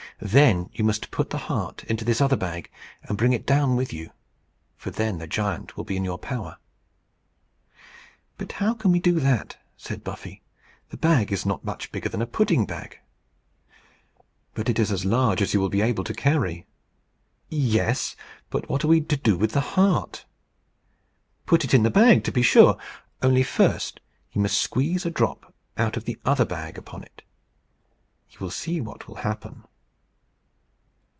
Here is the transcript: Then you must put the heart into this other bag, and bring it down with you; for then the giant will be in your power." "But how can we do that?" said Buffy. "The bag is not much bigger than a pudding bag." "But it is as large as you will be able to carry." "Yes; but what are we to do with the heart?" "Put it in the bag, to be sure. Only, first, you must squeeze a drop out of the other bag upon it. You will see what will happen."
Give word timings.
Then 0.23 0.69
you 0.71 0.83
must 0.83 1.09
put 1.09 1.31
the 1.31 1.39
heart 1.49 1.83
into 1.85 2.05
this 2.05 2.21
other 2.21 2.35
bag, 2.35 2.69
and 3.01 3.17
bring 3.17 3.33
it 3.33 3.43
down 3.43 3.75
with 3.75 3.91
you; 3.91 4.11
for 4.77 4.91
then 4.91 5.17
the 5.17 5.25
giant 5.25 5.75
will 5.75 5.83
be 5.83 5.97
in 5.97 6.05
your 6.05 6.19
power." 6.19 6.57
"But 8.37 8.51
how 8.51 8.75
can 8.75 8.91
we 8.91 8.99
do 8.99 9.19
that?" 9.19 9.57
said 9.77 10.03
Buffy. 10.03 10.43
"The 10.89 10.97
bag 10.97 11.31
is 11.31 11.43
not 11.43 11.65
much 11.65 11.91
bigger 11.91 12.07
than 12.07 12.21
a 12.21 12.27
pudding 12.27 12.67
bag." 12.67 12.99
"But 14.53 14.69
it 14.69 14.77
is 14.77 14.91
as 14.91 15.05
large 15.05 15.41
as 15.41 15.55
you 15.55 15.59
will 15.59 15.69
be 15.69 15.81
able 15.81 16.03
to 16.03 16.13
carry." 16.13 16.67
"Yes; 17.49 18.15
but 18.51 18.69
what 18.69 18.83
are 18.83 18.87
we 18.89 19.01
to 19.01 19.17
do 19.17 19.35
with 19.39 19.53
the 19.53 19.73
heart?" 19.75 20.25
"Put 21.47 21.63
it 21.65 21.73
in 21.73 21.81
the 21.81 21.89
bag, 21.89 22.23
to 22.25 22.31
be 22.31 22.43
sure. 22.43 22.77
Only, 23.23 23.41
first, 23.41 23.99
you 24.33 24.41
must 24.41 24.61
squeeze 24.61 25.03
a 25.03 25.09
drop 25.09 25.51
out 25.79 25.97
of 25.97 26.03
the 26.05 26.19
other 26.23 26.45
bag 26.45 26.77
upon 26.77 27.01
it. 27.01 27.23
You 28.29 28.37
will 28.39 28.51
see 28.51 28.79
what 28.79 29.07
will 29.07 29.15
happen." 29.25 29.63